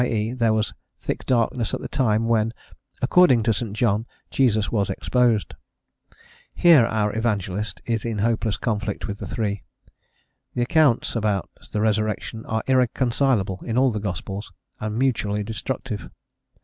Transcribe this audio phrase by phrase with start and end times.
[0.03, 2.51] e., there was thick darkness at the time when,
[3.03, 3.73] "according to St.
[3.73, 5.53] John," Jesus was exposed.
[6.55, 9.61] Here our evangelist is in hopeless conflict with the three.
[10.55, 16.09] The accounts about the resurrection are irreconcilable in all the gospels, and mutually destructive.